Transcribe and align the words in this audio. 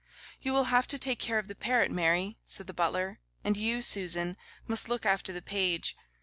'You 0.41 0.51
will 0.51 0.63
have 0.73 0.87
to 0.87 0.97
take 0.97 1.19
care 1.19 1.37
of 1.37 1.47
the 1.47 1.53
parrot, 1.53 1.91
Mary,' 1.91 2.39
said 2.47 2.65
the 2.65 2.73
butler; 2.73 3.19
'and 3.43 3.55
you, 3.55 3.83
Susan, 3.83 4.35
must 4.65 4.89
look 4.89 5.05
after 5.05 5.31
the 5.31 5.43
page. 5.43 5.95